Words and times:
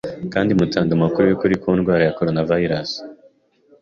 kandi 0.33 0.51
mutanga 0.57 0.91
amakuru 0.97 1.25
y’ukuri 1.27 1.55
ku 1.61 1.69
ndwara 1.77 2.03
ya 2.05 2.15
coronavirus 2.19 2.91